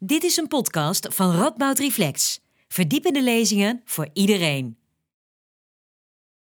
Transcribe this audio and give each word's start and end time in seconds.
Dit 0.00 0.22
is 0.22 0.36
een 0.36 0.48
podcast 0.48 1.08
van 1.10 1.36
Radboud 1.36 1.78
Reflex. 1.78 2.40
Verdiepende 2.68 3.22
lezingen 3.22 3.82
voor 3.84 4.08
iedereen. 4.12 4.78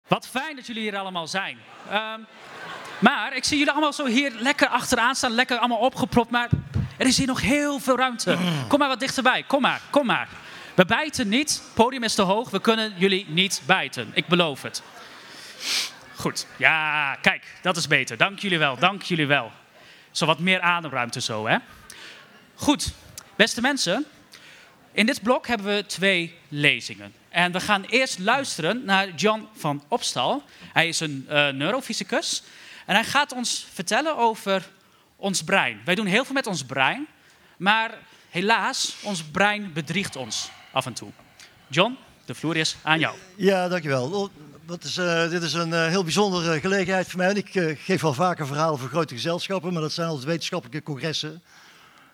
Wat 0.08 0.26
fijn 0.26 0.56
dat 0.56 0.66
jullie 0.66 0.82
hier 0.82 0.96
allemaal 0.96 1.26
zijn. 1.26 1.58
Ehm, 1.90 2.20
maar 2.98 3.36
ik 3.36 3.44
zie 3.44 3.58
jullie 3.58 3.72
allemaal 3.72 3.92
zo 3.92 4.06
hier 4.06 4.32
lekker 4.38 4.68
achteraan 4.68 5.14
staan, 5.14 5.30
lekker 5.30 5.58
allemaal 5.58 5.78
opgepropt. 5.78 6.30
Maar 6.30 6.48
er 6.98 7.06
is 7.06 7.18
hier 7.18 7.26
nog 7.26 7.40
heel 7.40 7.78
veel 7.78 7.96
ruimte. 7.96 8.36
Kom 8.68 8.78
maar 8.78 8.88
wat 8.88 9.00
dichterbij. 9.00 9.42
Kom 9.42 9.60
maar, 9.60 9.80
kom 9.90 10.06
maar. 10.06 10.28
We 10.74 10.84
bijten 10.84 11.28
niet. 11.28 11.50
Het 11.50 11.74
podium 11.74 12.02
is 12.02 12.14
te 12.14 12.22
hoog. 12.22 12.50
We 12.50 12.60
kunnen 12.60 12.92
jullie 12.96 13.26
niet 13.28 13.62
bijten. 13.66 14.10
Ik 14.14 14.26
beloof 14.26 14.62
het. 14.62 14.82
Goed. 16.14 16.46
Ja, 16.56 17.14
kijk, 17.14 17.58
dat 17.62 17.76
is 17.76 17.86
beter. 17.86 18.16
Dank 18.16 18.38
jullie 18.38 18.58
wel. 18.58 18.78
Dank 18.78 19.02
jullie 19.02 19.26
wel. 19.26 19.50
Zo 20.10 20.26
wat 20.26 20.38
meer 20.38 20.60
ademruimte 20.60 21.20
zo, 21.20 21.46
hè? 21.46 21.56
Goed. 22.54 22.92
Beste 23.42 23.60
mensen, 23.60 24.04
in 24.92 25.06
dit 25.06 25.22
blok 25.22 25.46
hebben 25.46 25.66
we 25.66 25.86
twee 25.86 26.34
lezingen. 26.48 27.12
En 27.28 27.52
we 27.52 27.60
gaan 27.60 27.84
eerst 27.84 28.18
luisteren 28.18 28.84
naar 28.84 29.14
John 29.14 29.48
van 29.52 29.82
Opstal. 29.88 30.42
Hij 30.72 30.88
is 30.88 31.00
een 31.00 31.26
uh, 31.30 31.48
neurofysicus. 31.48 32.42
En 32.86 32.94
hij 32.94 33.04
gaat 33.04 33.32
ons 33.32 33.66
vertellen 33.72 34.16
over 34.16 34.68
ons 35.16 35.44
brein. 35.44 35.80
Wij 35.84 35.94
doen 35.94 36.06
heel 36.06 36.24
veel 36.24 36.34
met 36.34 36.46
ons 36.46 36.64
brein. 36.64 37.06
Maar 37.56 37.98
helaas, 38.30 38.96
ons 39.02 39.22
brein 39.22 39.72
bedriegt 39.72 40.16
ons 40.16 40.50
af 40.72 40.86
en 40.86 40.92
toe. 40.92 41.10
John, 41.68 41.96
de 42.24 42.34
vloer 42.34 42.56
is 42.56 42.76
aan 42.82 42.98
jou. 42.98 43.16
Ja, 43.36 43.68
dankjewel. 43.68 44.30
Dat 44.66 44.84
is, 44.84 44.98
uh, 44.98 45.30
dit 45.30 45.42
is 45.42 45.52
een 45.52 45.70
uh, 45.70 45.86
heel 45.86 46.02
bijzondere 46.02 46.60
gelegenheid 46.60 47.08
voor 47.08 47.18
mij. 47.18 47.28
En 47.28 47.36
ik 47.36 47.78
geef 47.78 48.00
wel 48.00 48.14
vaker 48.14 48.46
verhalen 48.46 48.78
voor 48.78 48.88
grote 48.88 49.14
gezelschappen, 49.14 49.72
maar 49.72 49.82
dat 49.82 49.92
zijn 49.92 50.08
altijd 50.08 50.26
wetenschappelijke 50.26 50.82
congressen. 50.82 51.42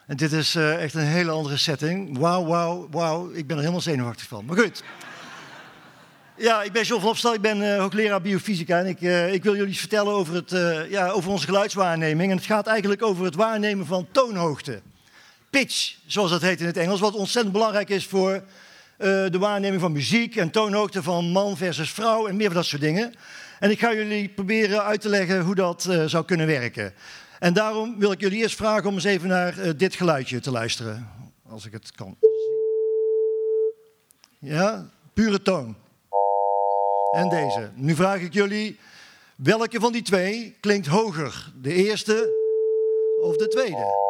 En 0.08 0.16
dit 0.16 0.32
is 0.32 0.54
echt 0.54 0.94
een 0.94 1.00
hele 1.00 1.30
andere 1.30 1.56
setting. 1.56 2.18
Wauw, 2.18 2.46
wauw, 2.46 2.88
wauw. 2.90 3.30
Ik 3.32 3.46
ben 3.46 3.56
er 3.56 3.62
helemaal 3.62 3.80
zenuwachtig 3.80 4.26
van. 4.26 4.44
Maar 4.44 4.56
goed. 4.56 4.82
Ja, 6.36 6.62
ik 6.62 6.72
ben 6.72 6.82
John 6.82 7.00
van 7.00 7.10
Opstal, 7.10 7.34
ik 7.34 7.40
ben 7.40 7.78
hoogleraar 7.78 8.20
biofysica 8.20 8.78
en 8.78 8.86
ik, 8.86 9.00
ik, 9.32 9.42
wil 9.42 9.56
jullie 9.56 9.78
vertellen 9.78 10.12
over, 10.12 10.34
het, 10.34 10.50
ja, 10.90 11.08
over 11.08 11.30
onze 11.30 11.46
geluidswaarneming. 11.46 12.30
En 12.30 12.36
het 12.36 12.46
gaat 12.46 12.66
eigenlijk 12.66 13.02
over 13.02 13.24
het 13.24 13.34
waarnemen 13.34 13.86
van 13.86 14.06
toonhoogte. 14.12 14.80
Pitch, 15.50 15.94
zoals 16.06 16.30
dat 16.30 16.42
heet 16.42 16.60
in 16.60 16.66
het 16.66 16.76
Engels, 16.76 17.00
wat 17.00 17.14
ontzettend 17.14 17.52
belangrijk 17.52 17.88
is 17.88 18.06
voor 18.06 18.42
de 18.96 19.38
waarneming 19.38 19.80
van 19.80 19.92
muziek 19.92 20.36
en 20.36 20.50
toonhoogte 20.50 21.02
van 21.02 21.24
man 21.24 21.56
versus 21.56 21.90
vrouw 21.90 22.26
en 22.26 22.36
meer 22.36 22.46
van 22.46 22.56
dat 22.56 22.66
soort 22.66 22.82
dingen. 22.82 23.14
En 23.58 23.70
ik 23.70 23.78
ga 23.78 23.94
jullie 23.94 24.28
proberen 24.28 24.84
uit 24.84 25.00
te 25.00 25.08
leggen 25.08 25.40
hoe 25.40 25.54
dat 25.54 25.88
zou 26.06 26.24
kunnen 26.24 26.46
werken. 26.46 26.92
En 27.38 27.52
daarom 27.52 27.98
wil 27.98 28.12
ik 28.12 28.20
jullie 28.20 28.38
eerst 28.38 28.56
vragen 28.56 28.88
om 28.88 28.94
eens 28.94 29.04
even 29.04 29.28
naar 29.28 29.76
dit 29.76 29.94
geluidje 29.94 30.40
te 30.40 30.50
luisteren. 30.50 31.08
Als 31.48 31.66
ik 31.66 31.72
het 31.72 31.92
kan 31.92 32.18
Ja, 34.38 34.90
pure 35.12 35.42
toon. 35.42 35.76
En 37.12 37.28
deze. 37.28 37.70
Nu 37.74 37.94
vraag 37.94 38.20
ik 38.20 38.32
jullie, 38.32 38.78
welke 39.36 39.80
van 39.80 39.92
die 39.92 40.02
twee 40.02 40.56
klinkt 40.60 40.86
hoger? 40.86 41.52
De 41.60 41.72
eerste 41.72 42.34
of 43.22 43.36
de 43.36 43.48
tweede? 43.48 44.06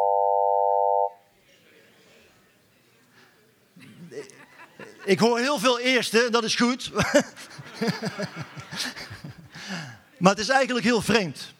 Ik 5.05 5.19
hoor 5.19 5.39
heel 5.39 5.59
veel 5.59 5.79
eerste, 5.81 6.29
dat 6.31 6.45
is 6.45 6.55
goed. 6.55 6.91
maar 10.19 10.33
het 10.33 10.39
is 10.41 10.49
eigenlijk 10.49 10.85
heel 10.85 11.03
vreemd. 11.03 11.57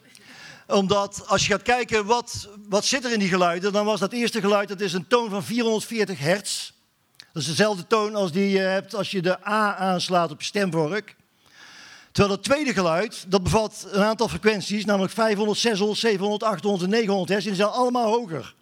Omdat 0.69 1.23
als 1.27 1.47
je 1.47 1.53
gaat 1.53 1.63
kijken 1.63 2.07
wat, 2.07 2.49
wat 2.69 2.85
zit 2.85 3.05
er 3.05 3.13
in 3.13 3.19
die 3.19 3.29
geluiden, 3.29 3.73
dan 3.73 3.85
was 3.85 4.01
dat 4.01 4.13
eerste 4.13 4.41
geluid 4.41 4.69
dat 4.69 4.81
is 4.81 4.93
een 4.93 5.07
toon 5.07 5.31
van 5.31 5.45
440 5.45 6.19
hertz. 6.19 6.73
Dat 7.33 7.43
is 7.43 7.49
dezelfde 7.49 7.87
toon 7.87 8.15
als 8.15 8.33
die 8.33 8.51
je 8.51 8.59
hebt 8.59 8.95
als 8.95 9.11
je 9.11 9.23
de 9.23 9.47
A 9.47 9.77
aanslaat 9.77 10.31
op 10.31 10.41
je 10.41 10.47
stemvork. 10.47 11.17
Terwijl 12.13 12.37
het 12.37 12.45
tweede 12.45 12.73
geluid, 12.73 13.25
dat 13.29 13.43
bevat 13.43 13.87
een 13.91 14.03
aantal 14.03 14.29
frequenties, 14.29 14.85
namelijk 14.85 15.13
500, 15.13 15.59
600, 15.59 15.99
700, 15.99 16.43
800 16.43 16.85
en 16.85 16.91
900 16.91 17.29
hertz. 17.29 17.47
Die 17.47 17.55
zijn 17.55 17.69
allemaal 17.69 18.07
hoger. 18.07 18.55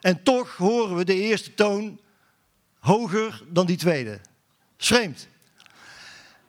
En 0.00 0.22
toch 0.22 0.56
horen 0.56 0.96
we 0.96 1.04
de 1.04 1.14
eerste 1.14 1.54
toon 1.54 2.00
hoger 2.78 3.42
dan 3.48 3.66
die 3.66 3.76
tweede. 3.76 4.20
Vreemd. 4.76 5.28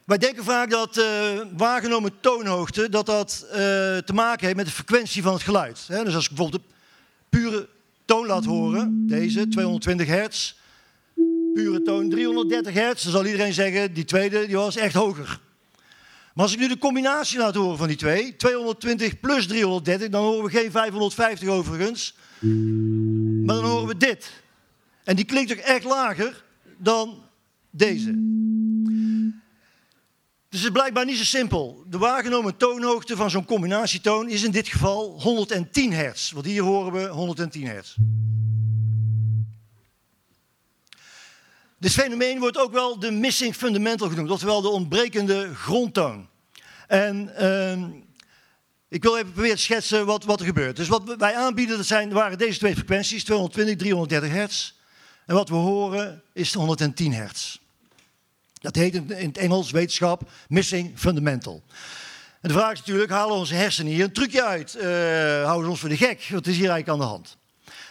Wij 0.05 0.17
denken 0.17 0.43
vaak 0.43 0.69
dat 0.69 0.97
uh, 0.97 1.05
waargenomen 1.57 2.11
toonhoogte 2.19 2.89
dat 2.89 3.05
dat, 3.05 3.45
uh, 3.47 3.55
te 3.97 4.13
maken 4.13 4.45
heeft 4.45 4.57
met 4.57 4.65
de 4.65 4.71
frequentie 4.71 5.21
van 5.21 5.33
het 5.33 5.41
geluid. 5.41 5.85
Dus 5.87 6.15
als 6.15 6.23
ik 6.23 6.35
bijvoorbeeld 6.35 6.63
de 6.63 6.73
pure 7.29 7.67
toon 8.05 8.25
laat 8.25 8.45
horen, 8.45 9.07
deze 9.07 9.47
220 9.47 10.07
hertz, 10.07 10.55
pure 11.53 11.81
toon 11.81 12.09
330 12.09 12.73
hertz, 12.73 13.03
dan 13.03 13.11
zal 13.11 13.25
iedereen 13.25 13.53
zeggen 13.53 13.93
die 13.93 14.05
tweede 14.05 14.45
die 14.45 14.55
was 14.55 14.75
echt 14.75 14.93
hoger. 14.93 15.39
Maar 16.33 16.43
als 16.43 16.53
ik 16.53 16.59
nu 16.59 16.67
de 16.67 16.77
combinatie 16.77 17.37
laat 17.37 17.55
horen 17.55 17.77
van 17.77 17.87
die 17.87 17.97
twee, 17.97 18.35
220 18.35 19.19
plus 19.19 19.47
330, 19.47 20.09
dan 20.09 20.23
horen 20.23 20.43
we 20.43 20.49
geen 20.49 20.71
550 20.71 21.49
overigens, 21.49 22.15
maar 23.45 23.55
dan 23.55 23.65
horen 23.65 23.87
we 23.87 23.97
dit. 23.97 24.31
En 25.03 25.15
die 25.15 25.25
klinkt 25.25 25.51
ook 25.51 25.57
echt 25.57 25.83
lager 25.83 26.43
dan 26.77 27.23
deze. 27.69 28.33
Dus 30.55 30.63
het 30.63 30.73
is 30.73 30.79
blijkbaar 30.79 31.05
niet 31.05 31.17
zo 31.17 31.23
simpel. 31.23 31.83
De 31.87 31.97
waargenomen 31.97 32.57
toonhoogte 32.57 33.15
van 33.15 33.29
zo'n 33.29 33.45
combinatietoon 33.45 34.29
is 34.29 34.43
in 34.43 34.51
dit 34.51 34.67
geval 34.67 35.21
110 35.21 35.93
hertz. 35.93 36.31
Want 36.31 36.45
hier 36.45 36.63
horen 36.63 36.91
we 36.91 37.07
110 37.07 37.67
hertz. 37.67 37.95
Dit 41.79 41.91
fenomeen 41.91 42.39
wordt 42.39 42.57
ook 42.57 42.71
wel 42.71 42.99
de 42.99 43.11
missing 43.11 43.55
fundamental 43.55 44.09
genoemd, 44.09 44.31
oftewel 44.31 44.61
de 44.61 44.69
ontbrekende 44.69 45.55
grondtoon. 45.55 46.27
En 46.87 47.31
uh, 47.39 47.83
ik 48.87 49.03
wil 49.03 49.17
even 49.17 49.31
proberen 49.31 49.55
te 49.55 49.61
schetsen 49.61 50.05
wat, 50.05 50.23
wat 50.23 50.39
er 50.39 50.45
gebeurt. 50.45 50.75
Dus 50.75 50.87
wat 50.87 51.15
wij 51.17 51.35
aanbieden, 51.35 51.77
dat 51.77 51.85
zijn, 51.85 52.11
waren 52.11 52.37
deze 52.37 52.59
twee 52.59 52.75
frequenties, 52.75 53.23
220, 53.23 53.77
330 53.77 54.29
hertz. 54.29 54.73
En 55.25 55.35
wat 55.35 55.49
we 55.49 55.55
horen 55.55 56.23
is 56.33 56.53
110 56.53 57.13
hertz. 57.13 57.63
Dat 58.65 58.75
heet 58.75 58.95
in 58.95 59.27
het 59.27 59.37
Engels 59.37 59.71
wetenschap 59.71 60.29
missing 60.47 60.91
fundamental. 60.95 61.63
En 62.41 62.47
de 62.47 62.53
vraag 62.53 62.71
is 62.71 62.79
natuurlijk, 62.79 63.11
halen 63.11 63.35
onze 63.35 63.55
hersenen 63.55 63.91
hier 63.91 64.03
een 64.03 64.11
trucje 64.11 64.43
uit? 64.43 64.75
Uh, 64.77 64.83
houden 65.43 65.63
ze 65.63 65.69
ons 65.69 65.79
voor 65.79 65.89
de 65.89 65.97
gek? 65.97 66.27
Wat 66.31 66.47
is 66.47 66.57
hier 66.57 66.69
eigenlijk 66.69 66.89
aan 66.89 67.07
de 67.07 67.13
hand? 67.13 67.37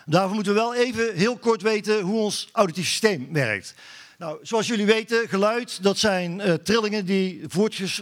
Daarvoor 0.07 0.35
moeten 0.35 0.55
we 0.55 0.59
wel 0.59 0.75
even 0.75 1.15
heel 1.15 1.37
kort 1.37 1.63
weten 1.63 2.01
hoe 2.01 2.21
ons 2.21 2.49
auditief 2.53 2.87
systeem 2.87 3.29
werkt. 3.33 3.75
Nou, 4.19 4.39
zoals 4.43 4.67
jullie 4.67 4.87
weten, 4.87 5.29
geluid, 5.29 5.83
dat 5.83 5.99
zijn 5.99 6.39
uh, 6.39 6.53
trillingen 6.53 7.07
die 7.07 7.43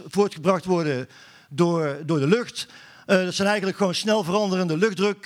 voortgebracht 0.09 0.65
worden 0.65 1.09
door, 1.49 1.97
door 2.05 2.19
de 2.19 2.27
lucht. 2.27 2.67
Uh, 3.07 3.23
dat 3.23 3.33
zijn 3.33 3.47
eigenlijk 3.47 3.77
gewoon 3.77 3.95
snel 3.95 4.23
veranderende 4.23 4.77
luchtdruk, 4.77 5.25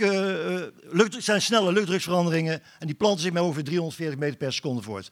lucht, 0.92 1.24
zijn 1.24 1.42
snelle 1.42 1.72
luchtdruksveranderingen. 1.72 2.62
En 2.80 2.88
die 2.88 2.96
planten 2.96 3.22
zich 3.22 3.32
met 3.32 3.44
ongeveer 3.44 3.64
340 3.64 4.20
meter 4.20 4.38
per 4.38 4.54
seconde 4.54 4.82
voort. 4.82 5.10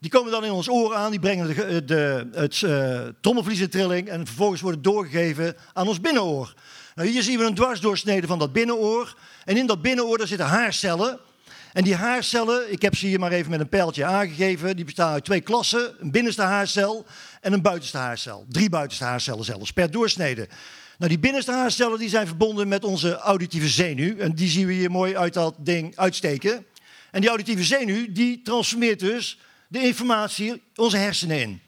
Die 0.00 0.10
komen 0.10 0.30
dan 0.30 0.44
in 0.44 0.50
ons 0.50 0.68
oor 0.68 0.94
aan, 0.94 1.10
die 1.10 1.20
brengen 1.20 1.46
de, 1.46 1.84
de, 1.84 2.28
het 2.32 2.60
uh, 2.60 3.00
trommelvlies 3.20 3.60
in 3.60 3.68
trilling 3.68 4.08
en 4.08 4.26
vervolgens 4.26 4.60
worden 4.60 4.82
doorgegeven 4.82 5.56
aan 5.72 5.88
ons 5.88 6.00
binnenoor. 6.00 6.54
Nou, 6.94 7.08
hier 7.08 7.22
zien 7.22 7.38
we 7.38 7.44
een 7.44 7.54
dwarsdoorsnede 7.54 8.26
van 8.26 8.38
dat 8.38 8.52
binnenoor. 8.52 9.16
En 9.44 9.56
in 9.56 9.66
dat 9.66 9.82
binnenoor 9.82 10.18
daar 10.18 10.26
zitten 10.26 10.46
haarcellen. 10.46 11.18
En 11.72 11.84
die 11.84 11.94
haarcellen, 11.94 12.72
ik 12.72 12.82
heb 12.82 12.96
ze 12.96 13.06
hier 13.06 13.18
maar 13.18 13.32
even 13.32 13.50
met 13.50 13.60
een 13.60 13.68
pijltje 13.68 14.04
aangegeven, 14.04 14.76
die 14.76 14.84
bestaan 14.84 15.12
uit 15.12 15.24
twee 15.24 15.40
klassen. 15.40 15.94
Een 16.00 16.10
binnenste 16.10 16.42
haarcel 16.42 17.06
en 17.40 17.52
een 17.52 17.62
buitenste 17.62 17.98
haarcel. 17.98 18.46
Drie 18.48 18.70
buitenste 18.70 19.04
haarcellen 19.04 19.44
zelfs, 19.44 19.72
per 19.72 19.90
doorsnede. 19.90 20.48
Nou, 20.98 21.10
die 21.10 21.18
binnenste 21.18 21.52
haarcellen 21.52 21.98
die 21.98 22.08
zijn 22.08 22.26
verbonden 22.26 22.68
met 22.68 22.84
onze 22.84 23.16
auditieve 23.16 23.68
zenuw. 23.68 24.16
En 24.16 24.34
die 24.34 24.48
zien 24.48 24.66
we 24.66 24.72
hier 24.72 24.90
mooi 24.90 25.16
uit 25.16 25.34
dat 25.34 25.54
ding 25.58 25.96
uitsteken. 25.96 26.66
En 27.10 27.20
die 27.20 27.28
auditieve 27.28 27.64
zenuw 27.64 28.06
die 28.12 28.42
transformeert 28.42 28.98
dus 28.98 29.38
de 29.68 29.80
informatie 29.82 30.62
onze 30.74 30.96
hersenen 30.96 31.40
in. 31.40 31.60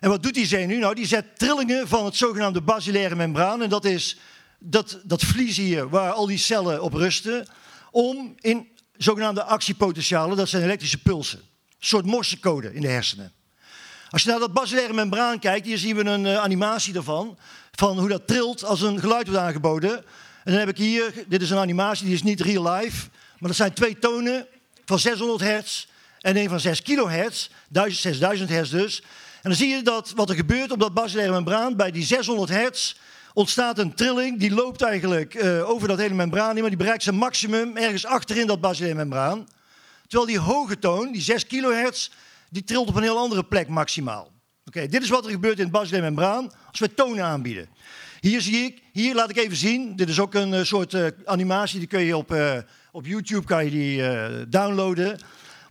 En 0.00 0.08
wat 0.08 0.22
doet 0.22 0.34
die 0.34 0.46
zenuw? 0.46 0.78
Nou, 0.78 0.94
die 0.94 1.06
zet 1.06 1.38
trillingen 1.38 1.88
van 1.88 2.04
het 2.04 2.16
zogenaamde 2.16 2.60
basilaire 2.60 3.14
membraan. 3.14 3.62
En 3.62 3.68
dat 3.68 3.84
is 3.84 4.16
dat, 4.58 5.00
dat 5.04 5.22
vlies 5.22 5.56
hier 5.56 5.88
waar 5.88 6.12
al 6.12 6.26
die 6.26 6.38
cellen 6.38 6.82
op 6.82 6.92
rusten. 6.92 7.46
Om 7.90 8.34
in 8.40 8.68
zogenaamde 8.96 9.42
actiepotentialen, 9.42 10.36
dat 10.36 10.48
zijn 10.48 10.62
elektrische 10.62 11.02
pulsen. 11.02 11.38
Een 11.38 11.86
soort 11.86 12.06
morsecode 12.06 12.74
in 12.74 12.80
de 12.80 12.88
hersenen. 12.88 13.32
Als 14.10 14.22
je 14.22 14.28
naar 14.28 14.38
dat 14.38 14.52
basilaire 14.52 14.92
membraan 14.92 15.38
kijkt, 15.38 15.66
hier 15.66 15.78
zien 15.78 15.96
we 15.96 16.04
een 16.04 16.24
uh, 16.24 16.36
animatie 16.36 16.92
daarvan 16.92 17.38
van 17.72 17.98
hoe 17.98 18.08
dat 18.08 18.26
trilt 18.26 18.64
als 18.64 18.80
een 18.80 19.00
geluid 19.00 19.26
wordt 19.26 19.42
aangeboden. 19.42 19.96
En 20.44 20.52
dan 20.52 20.58
heb 20.58 20.68
ik 20.68 20.76
hier, 20.76 21.24
dit 21.28 21.42
is 21.42 21.50
een 21.50 21.58
animatie, 21.58 22.04
die 22.04 22.14
is 22.14 22.22
niet 22.22 22.40
real 22.40 22.72
life, 22.72 23.08
maar 23.38 23.48
dat 23.48 23.56
zijn 23.56 23.72
twee 23.72 23.98
tonen 23.98 24.46
van 24.84 24.98
600 24.98 25.40
hertz 25.40 25.86
en 26.22 26.36
een 26.36 26.48
van 26.48 26.60
6 26.60 26.82
kilohertz, 26.82 27.48
6000 27.88 28.48
hertz 28.48 28.70
dus. 28.70 29.02
En 29.42 29.50
dan 29.50 29.54
zie 29.54 29.68
je 29.68 29.82
dat 29.82 30.12
wat 30.16 30.28
er 30.28 30.34
gebeurt 30.34 30.70
op 30.70 30.80
dat 30.80 30.94
basilaire 30.94 31.32
membraan, 31.32 31.76
bij 31.76 31.90
die 31.90 32.04
600 32.04 32.50
hertz 32.50 32.94
ontstaat 33.34 33.78
een 33.78 33.94
trilling, 33.94 34.38
die 34.38 34.54
loopt 34.54 34.82
eigenlijk 34.82 35.34
uh, 35.34 35.70
over 35.70 35.88
dat 35.88 35.98
hele 35.98 36.14
membraan, 36.14 36.54
maar 36.54 36.68
die 36.68 36.76
bereikt 36.76 37.02
zijn 37.02 37.16
maximum 37.16 37.76
ergens 37.76 38.06
achterin 38.06 38.46
dat 38.46 38.60
basilaire 38.60 38.98
membraan. 38.98 39.48
Terwijl 40.06 40.30
die 40.30 40.38
hoge 40.38 40.78
toon, 40.78 41.12
die 41.12 41.22
6 41.22 41.46
kilohertz, 41.46 42.10
die 42.50 42.64
trilt 42.64 42.88
op 42.88 42.96
een 42.96 43.02
heel 43.02 43.18
andere 43.18 43.44
plek 43.44 43.68
maximaal. 43.68 44.30
Oké, 44.64 44.86
dit 44.86 45.02
is 45.02 45.08
wat 45.08 45.24
er 45.24 45.30
gebeurt 45.30 45.56
in 45.56 45.62
het 45.62 45.72
basleermembraan 45.72 46.52
als 46.70 46.80
we 46.80 46.94
tonen 46.94 47.24
aanbieden. 47.24 47.68
Hier 48.20 48.40
zie 48.40 48.64
ik, 48.64 48.82
hier 48.92 49.14
laat 49.14 49.30
ik 49.30 49.36
even 49.36 49.56
zien. 49.56 49.96
Dit 49.96 50.08
is 50.08 50.20
ook 50.20 50.34
een 50.34 50.52
uh, 50.52 50.62
soort 50.62 50.92
uh, 50.92 51.06
animatie, 51.24 51.78
die 51.78 51.88
kun 51.88 52.00
je 52.00 52.16
op, 52.16 52.36
op 52.92 53.06
YouTube 53.06 53.46
kan 53.46 53.64
je 53.64 53.70
die, 53.70 54.48
downloaden. 54.48 55.18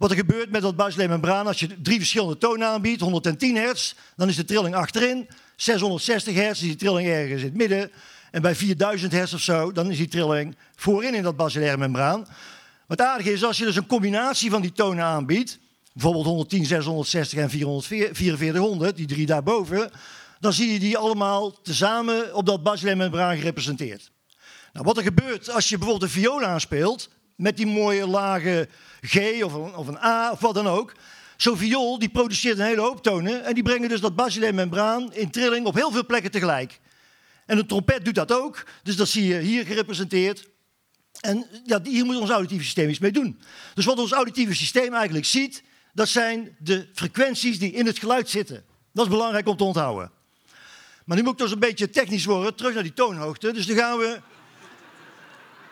Wat 0.02 0.12
er 0.12 0.16
gebeurt 0.16 0.52
met 0.52 0.62
dat 0.62 0.76
basleermembraan, 0.76 1.48
als 1.48 1.60
je 1.60 1.82
drie 1.82 1.98
verschillende 1.98 2.38
tonen 2.38 2.68
aanbiedt, 2.68 3.02
110 3.02 3.56
hertz, 3.56 3.94
dan 4.16 4.30
is 4.30 4.36
de 4.36 4.46
trilling 4.46 4.76
achterin. 4.76 5.28
660 5.56 6.34
hertz 6.34 6.62
is 6.62 6.68
die 6.68 6.76
trilling 6.76 7.08
ergens 7.08 7.42
in 7.42 7.48
het 7.48 7.58
midden. 7.58 7.92
En 8.32 8.42
bij 8.42 8.56
4000 8.56 9.12
hertz 9.12 9.34
of 9.34 9.42
zo, 9.42 9.72
dan 9.72 9.92
is 9.92 9.98
die 9.98 10.08
trilling 10.08 10.56
voorin 10.76 11.14
in 11.14 11.24
dat 11.24 11.36
basilaire 11.36 11.78
membraan. 11.78 12.28
Wat 12.88 13.02
aardig 13.02 13.26
is, 13.26 13.44
als 13.44 13.58
je 13.58 13.66
dus 13.66 13.76
een 13.76 13.86
combinatie 13.86 14.50
van 14.50 14.62
die 14.62 14.72
tonen 14.72 15.04
aanbiedt, 15.04 15.60
bijvoorbeeld 15.94 16.26
110, 16.26 16.66
660 16.66 17.40
en 17.40 17.50
4400, 17.50 18.96
die 18.96 19.08
drie 19.08 19.26
daarboven, 19.26 19.92
dan 20.40 20.54
zie 20.54 20.74
je 20.74 20.80
die 20.80 20.98
allemaal 20.98 21.62
tezamen 21.62 22.36
op 22.36 22.46
dat 22.46 22.64
basilaire 22.64 23.02
membraan 23.02 23.38
gerepresenteerd. 23.38 24.12
Nou, 24.74 24.86
wat 24.86 24.98
er 24.98 25.04
gebeurt 25.04 25.50
als 25.52 25.70
je 25.70 25.78
bijvoorbeeld 25.78 26.12
een 26.12 26.22
viool 26.22 26.44
aanspeelt, 26.44 27.10
met 27.42 27.58
die 27.58 27.66
mooie 27.66 28.08
lage 28.08 28.68
G 29.02 29.44
of 29.44 29.54
een, 29.54 29.76
of 29.76 29.88
een 29.88 30.04
A 30.04 30.32
of 30.32 30.40
wat 30.40 30.54
dan 30.54 30.68
ook, 30.68 30.94
Zo'n 31.42 31.58
viool 31.58 32.00
die 32.00 32.10
produceert 32.10 32.58
een 32.58 32.66
hele 32.66 32.82
hoop 32.82 33.04
tonen 33.04 33.44
en 33.44 33.54
die 33.54 33.64
brengen 33.64 33.90
dus 33.90 34.02
dat 34.02 34.16
basilaire 34.16 34.58
membraan 34.58 35.14
in 35.14 35.32
trilling 35.32 35.66
op 35.66 35.76
heel 35.76 35.92
veel 35.92 36.06
plekken 36.06 36.32
tegelijk. 36.32 36.80
En 37.46 37.58
een 37.58 37.68
trompet 37.68 38.06
doet 38.06 38.16
dat 38.16 38.32
ook, 38.32 38.66
dus 38.84 38.96
dat 38.96 39.08
zie 39.08 39.28
je 39.28 39.40
hier 39.40 39.66
gerepresenteerd. 39.66 40.50
En 41.20 41.48
ja, 41.66 41.80
hier 41.84 42.06
moet 42.06 42.18
ons 42.18 42.30
auditieve 42.30 42.64
systeem 42.64 42.90
iets 42.90 43.00
mee 43.00 43.12
doen. 43.12 43.42
Dus 43.74 43.86
wat 43.86 44.00
ons 44.00 44.12
auditieve 44.12 44.56
systeem 44.56 44.94
eigenlijk 44.94 45.26
ziet, 45.26 45.64
dat 45.94 46.10
zijn 46.10 46.56
de 46.60 46.88
frequenties 46.94 47.60
die 47.60 47.72
in 47.72 47.86
het 47.86 48.00
geluid 48.00 48.30
zitten. 48.30 48.64
Dat 48.94 49.06
is 49.06 49.12
belangrijk 49.12 49.48
om 49.48 49.58
te 49.58 49.64
onthouden. 49.64 50.12
Maar 51.06 51.18
nu 51.18 51.24
moet 51.24 51.34
ik 51.34 51.40
dus 51.40 51.52
een 51.52 51.60
beetje 51.60 51.90
technisch 51.90 52.26
worden, 52.26 52.56
terug 52.56 52.74
naar 52.74 52.84
die 52.84 52.94
toonhoogte. 52.94 53.52
Dus 53.52 53.66
dan 53.66 53.78
gaan 53.78 53.98
we 53.98 54.20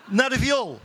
naar 0.05 0.29
de 0.29 0.39
viool. 0.39 0.79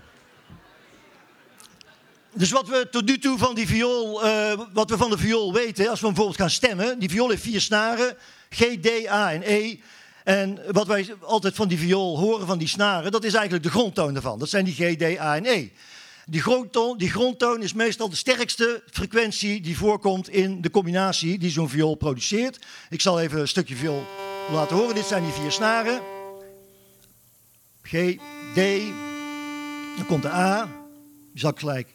Dus 2.36 2.50
wat 2.50 2.69
we 2.69 2.88
tot 2.90 3.04
nu 3.04 3.19
toe 3.19 3.38
van 3.38 3.54
die 3.54 3.66
viool, 3.66 4.26
uh, 4.26 4.60
wat 4.72 4.90
we 4.90 4.96
van 4.96 5.10
de 5.10 5.19
viool 5.19 5.52
weten, 5.52 5.88
als 5.88 6.00
we 6.00 6.06
bijvoorbeeld 6.06 6.36
gaan 6.36 6.50
stemmen, 6.50 6.98
die 6.98 7.10
viool 7.10 7.28
heeft 7.28 7.42
vier 7.42 7.60
snaren, 7.60 8.16
G, 8.50 8.76
D, 8.81 9.08
A 9.08 9.32
en 9.32 9.42
E. 9.44 9.76
En 10.25 10.58
wat 10.72 10.86
wij 10.86 11.14
altijd 11.20 11.54
van 11.54 11.69
die 11.69 11.78
viool 11.78 12.19
horen, 12.19 12.46
van 12.46 12.58
die 12.58 12.69
snaren, 12.69 13.12
dat 13.12 13.25
is 13.25 13.34
eigenlijk 13.34 13.64
de 13.64 13.70
grondtoon 13.70 14.14
ervan. 14.14 14.38
Dat 14.38 14.48
zijn 14.48 14.64
die 14.64 14.75
G, 14.75 14.96
D, 14.96 15.20
A 15.20 15.36
en 15.36 15.46
E. 15.46 15.70
Die 16.26 16.42
grondtoon, 16.42 16.98
die 16.98 17.10
grondtoon 17.10 17.62
is 17.62 17.72
meestal 17.72 18.08
de 18.08 18.16
sterkste 18.16 18.82
frequentie 18.90 19.60
die 19.60 19.76
voorkomt 19.76 20.28
in 20.28 20.60
de 20.60 20.70
combinatie 20.70 21.38
die 21.38 21.50
zo'n 21.50 21.69
viool 21.69 21.94
produceert. 21.94 22.58
Ik 22.90 23.00
zal 23.00 23.20
even 23.20 23.40
een 23.40 23.48
stukje 23.48 23.76
viool 23.76 24.06
laten 24.50 24.76
horen. 24.76 24.94
Dit 24.94 25.06
zijn 25.06 25.25
die 25.25 25.32
vier 25.32 25.52
snaren. 25.52 26.00
G, 27.82 28.16
D, 28.54 28.58
dan 29.96 30.06
komt 30.06 30.22
de 30.22 30.30
A. 30.30 30.64
Die 31.32 31.40
zal 31.40 31.52
gelijk 31.54 31.94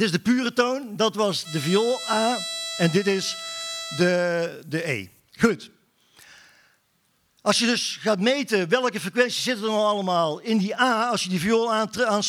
dit 0.00 0.08
is 0.08 0.14
de 0.14 0.32
pure 0.32 0.52
toon, 0.52 0.96
dat 0.96 1.14
was 1.14 1.44
de 1.52 1.60
viool 1.60 1.98
A 2.10 2.38
en 2.78 2.90
dit 2.90 3.06
is 3.06 3.36
de, 3.96 4.62
de 4.66 4.88
E. 4.88 5.08
Goed. 5.38 5.70
Als 7.40 7.58
je 7.58 7.66
dus 7.66 7.98
gaat 8.00 8.20
meten 8.20 8.68
welke 8.68 9.00
frequenties 9.00 9.42
zitten 9.42 9.64
er 9.64 9.70
nou 9.70 9.84
allemaal 9.84 10.38
in 10.38 10.58
die 10.58 10.80
A, 10.80 11.08
als 11.08 11.22
je 11.22 11.28
die 11.28 11.40
viool 11.40 11.72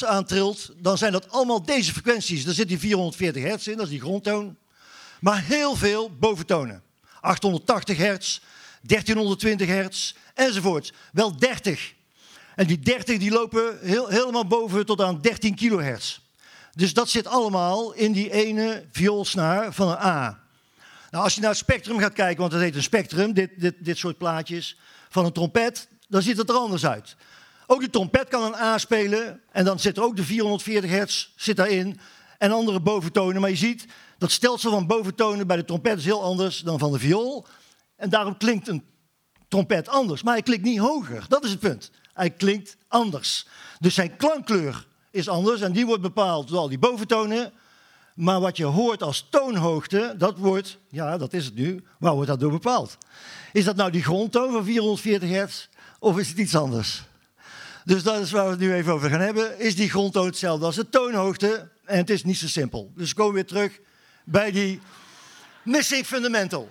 aantrilt, 0.06 0.72
dan 0.78 0.98
zijn 0.98 1.12
dat 1.12 1.30
allemaal 1.30 1.66
deze 1.66 1.92
frequenties. 1.92 2.46
Daar 2.46 2.54
zit 2.54 2.68
die 2.68 2.80
440 2.80 3.44
hertz 3.44 3.68
in, 3.68 3.78
dat 3.78 3.86
is 3.86 3.92
die 3.92 4.02
grondtoon. 4.02 4.58
Maar 5.20 5.44
heel 5.44 5.76
veel 5.76 6.12
boventonen. 6.20 6.84
880 7.22 7.98
hertz, 7.98 8.40
1320 8.82 9.68
hertz 9.68 10.14
enzovoort. 10.34 10.94
Wel 11.12 11.38
30. 11.38 11.94
En 12.56 12.68
die 12.68 12.80
30 12.80 13.18
die 13.18 13.32
lopen 13.32 13.80
heel, 13.82 14.08
helemaal 14.08 14.48
boven 14.48 14.86
tot 14.86 15.02
aan 15.02 15.22
13 15.22 15.56
kilohertz. 15.56 16.20
Dus 16.72 16.94
dat 16.94 17.10
zit 17.10 17.28
allemaal 17.28 17.94
in 17.94 18.12
die 18.12 18.32
ene 18.32 18.86
vioolsnaar 18.92 19.74
van 19.74 19.88
een 19.90 19.98
A. 19.98 20.40
Nou, 21.12 21.24
als 21.24 21.36
je 21.36 21.42
naar 21.42 21.50
het 21.50 21.60
spectrum 21.60 22.00
gaat 22.00 22.14
kijken, 22.14 22.40
want 22.40 22.52
dat 22.52 22.62
heet 22.62 22.76
een 22.76 22.84
spectrum, 22.84 23.34
dit, 23.34 23.50
dit, 23.58 23.76
dit 23.80 23.98
soort 23.98 24.18
plaatjes 24.18 24.78
van 25.10 25.26
een 25.26 25.32
trompet, 25.32 25.88
dan 26.08 26.22
ziet 26.22 26.38
het 26.38 26.50
er 26.50 26.56
anders 26.56 26.86
uit. 26.86 27.16
Ook 27.68 27.82
de 27.82 27.90
trompet 27.90 28.28
kan 28.28 28.44
een 28.44 28.56
A 28.56 28.78
spelen 28.78 29.42
en 29.52 29.66
dan 29.66 29.80
zit 29.80 29.98
er 29.98 30.04
ook 30.04 30.16
de 30.16 30.24
440 30.24 30.90
hertz 30.90 31.30
zit 31.36 31.56
daarin 31.56 32.00
en 32.38 32.52
andere 32.52 32.80
boventonen. 32.80 33.42
Maar 33.42 33.50
je 33.50 33.56
ziet, 33.56 33.86
dat 34.18 34.32
stelsel 34.32 34.72
van 34.72 34.88
boventonen 34.88 35.48
bij 35.48 35.58
de 35.58 35.66
trompet 35.66 35.98
is 35.98 36.06
heel 36.06 36.24
anders 36.24 36.60
dan 36.60 36.80
van 36.80 36.92
de 36.92 37.00
viool. 37.00 37.46
En 37.96 38.10
daarom 38.10 38.38
klinkt 38.38 38.68
een 38.68 38.84
trompet 39.48 39.88
anders, 39.88 40.24
maar 40.24 40.34
hij 40.34 40.44
klinkt 40.44 40.64
niet 40.64 40.80
hoger. 40.80 41.26
Dat 41.28 41.44
is 41.44 41.50
het 41.50 41.60
punt. 41.60 41.92
Hij 42.14 42.30
klinkt 42.30 42.78
anders. 42.88 43.48
Dus 43.80 43.94
zijn 43.94 44.16
klankkleur 44.16 44.88
is 45.12 45.28
anders 45.28 45.62
en 45.62 45.72
die 45.72 45.86
wordt 45.86 46.02
bepaald 46.02 46.48
door 46.48 46.58
al 46.58 46.70
die 46.70 46.80
boventonen. 46.80 47.52
Maar 48.16 48.40
wat 48.40 48.58
je 48.58 48.66
hoort 48.66 49.04
als 49.04 49.28
toonhoogte, 49.30 50.16
dat 50.18 50.38
wordt, 50.38 50.78
ja, 50.90 51.18
dat 51.18 51.34
is 51.34 51.46
het 51.46 51.56
nu, 51.56 51.84
waar 52.00 52.14
wordt 52.14 52.30
dat 52.30 52.40
door 52.40 52.52
bepaald? 52.52 52.98
Is 53.52 53.66
dat 53.66 53.76
nou 53.76 53.92
die 53.92 54.04
grondtoon 54.04 54.52
van 54.52 54.64
440 54.64 55.30
hertz 55.30 55.68
of 56.00 56.18
is 56.18 56.30
het 56.30 56.38
iets 56.38 56.56
anders? 56.56 57.04
Dus 57.86 58.04
dat 58.04 58.20
is 58.22 58.32
waar 58.32 58.46
we 58.46 58.52
het 58.52 58.60
nu 58.60 58.74
even 58.74 58.94
over 58.94 59.10
gaan 59.10 59.20
hebben. 59.20 59.60
Is 59.60 59.76
die 59.76 59.90
grondtoon 59.90 60.26
hetzelfde 60.26 60.66
als 60.66 60.76
de 60.76 60.90
toonhoogte? 60.90 61.70
En 61.86 61.98
het 61.98 62.10
is 62.10 62.24
niet 62.24 62.38
zo 62.38 62.48
simpel. 62.48 62.92
Dus 62.96 63.14
komen 63.14 63.34
we 63.34 63.40
weer 63.40 63.48
terug 63.48 63.80
bij 64.24 64.52
die 64.52 64.80
missing 65.64 66.06
fundamental. 66.06 66.70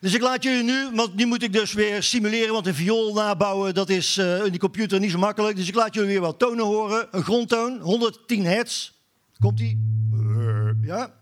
Dus 0.00 0.14
ik 0.14 0.20
laat 0.20 0.42
jullie 0.42 0.62
nu, 0.62 0.90
want 0.94 1.14
nu 1.14 1.26
moet 1.26 1.42
ik 1.42 1.52
dus 1.52 1.72
weer 1.72 2.02
simuleren, 2.02 2.52
want 2.52 2.66
een 2.66 2.74
viool 2.74 3.14
nabouwen, 3.14 3.74
dat 3.74 3.88
is 3.88 4.18
uh, 4.18 4.44
in 4.44 4.50
die 4.50 4.60
computer 4.60 5.00
niet 5.00 5.10
zo 5.10 5.18
makkelijk. 5.18 5.56
Dus 5.56 5.68
ik 5.68 5.74
laat 5.74 5.94
jullie 5.94 6.08
weer 6.08 6.20
wat 6.20 6.38
tonen 6.38 6.64
horen. 6.64 7.08
Een 7.10 7.22
grondtoon, 7.22 7.80
110 7.80 8.44
hertz. 8.44 8.92
Komt 9.38 9.58
die? 9.58 9.86
Ja. 10.82 11.14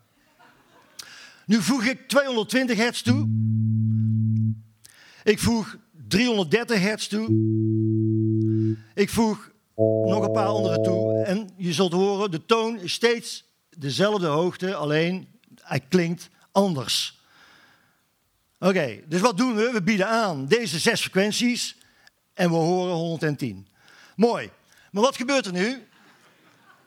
Nu 1.47 1.63
voeg 1.63 1.85
ik 1.85 2.09
220 2.09 2.77
hertz 2.77 3.03
toe. 3.03 3.29
Ik 5.23 5.39
voeg 5.39 5.77
330 6.09 6.81
hertz 6.81 7.07
toe. 7.07 7.27
Ik 8.95 9.11
voeg 9.11 9.51
nog 10.05 10.25
een 10.25 10.33
paar 10.33 10.47
andere 10.47 10.81
toe. 10.81 11.23
En 11.23 11.51
je 11.57 11.73
zult 11.73 11.93
horen, 11.93 12.31
de 12.31 12.47
toon 12.47 12.79
is 12.79 12.93
steeds 12.93 13.45
dezelfde 13.79 14.27
hoogte, 14.27 14.75
alleen 14.75 15.29
hij 15.63 15.81
klinkt 15.81 16.31
anders. 16.53 17.21
Oké, 18.59 19.01
dus 19.07 19.21
wat 19.21 19.37
doen 19.37 19.55
we? 19.55 19.71
We 19.73 19.83
bieden 19.83 20.09
aan 20.09 20.47
deze 20.47 20.79
zes 20.79 21.01
frequenties 21.01 21.77
en 22.35 22.51
we 22.51 22.57
horen 22.57 22.95
110. 22.95 23.67
Mooi. 24.17 24.51
Maar 24.91 25.03
wat 25.03 25.17
gebeurt 25.17 25.47
er 25.47 25.53
nu 25.53 25.87